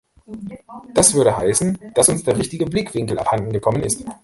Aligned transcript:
Das 0.95 1.13
würde 1.13 1.37
heißen, 1.37 1.77
dass 1.93 2.09
uns 2.09 2.23
der 2.23 2.35
richtige 2.35 2.65
Blickwinkel 2.65 3.19
abhanden 3.19 3.53
gekommen 3.53 3.83
ist. 3.83 4.03